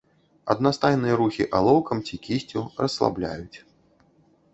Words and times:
Аднастайныя 0.53 1.17
рухі 1.19 1.45
алоўкам 1.59 2.01
ці 2.07 2.15
кісцю 2.25 2.59
расслабляюць. 2.85 3.57